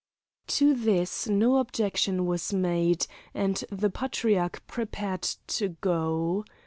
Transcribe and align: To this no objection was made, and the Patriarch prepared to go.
To 0.47 0.73
this 0.73 1.27
no 1.29 1.57
objection 1.57 2.25
was 2.25 2.51
made, 2.51 3.05
and 3.35 3.63
the 3.69 3.91
Patriarch 3.91 4.65
prepared 4.65 5.21
to 5.45 5.75
go. 5.79 6.43